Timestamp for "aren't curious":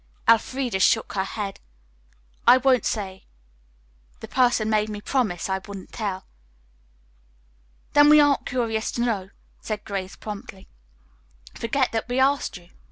8.19-8.89